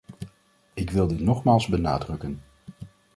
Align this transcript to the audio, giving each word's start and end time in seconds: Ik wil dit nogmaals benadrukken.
Ik 0.73 0.89
wil 0.89 1.07
dit 1.07 1.19
nogmaals 1.19 1.67
benadrukken. 1.67 2.41